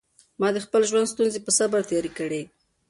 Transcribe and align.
ما 0.39 0.47
د 0.53 0.57
خپل 0.65 0.81
ژوند 0.89 1.11
ستونزې 1.13 1.39
په 1.43 1.51
صبر 1.57 1.79
تېرې 1.91 2.11
کړې. 2.19 2.41